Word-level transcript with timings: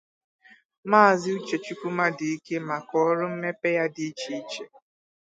Maazị 0.89 1.27
Uchechukwu 1.37 1.85
Mmaduike 1.91 2.55
maka 2.67 2.95
ọrụ 3.07 3.25
mmepe 3.31 3.67
ya 3.77 3.85
dị 3.95 4.05
iche 4.09 4.31
iche 4.41 4.63